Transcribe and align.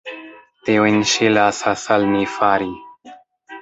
Tiujn 0.69 0.97
ŝi 1.13 1.31
lasas 1.35 1.87
al 1.99 2.09
ni 2.17 2.27
fari. 2.39 2.75